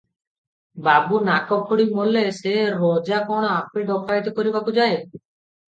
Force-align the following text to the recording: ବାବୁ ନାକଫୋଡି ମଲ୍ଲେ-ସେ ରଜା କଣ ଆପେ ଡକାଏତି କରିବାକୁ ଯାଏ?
ବାବୁ 0.87 1.19
ନାକଫୋଡି 1.27 1.85
ମଲ୍ଲେ-ସେ 1.99 2.55
ରଜା 2.79 3.21
କଣ 3.29 3.55
ଆପେ 3.61 3.87
ଡକାଏତି 3.93 4.37
କରିବାକୁ 4.43 4.77
ଯାଏ? 4.83 5.01